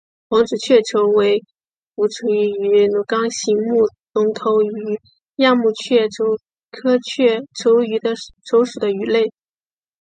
[0.29, 1.43] 王子雀鲷为
[1.95, 4.99] 辐鳍鱼纲鲈形目隆头鱼
[5.35, 6.39] 亚目雀鲷
[6.71, 8.15] 科雀鲷
[8.65, 9.31] 属的鱼类。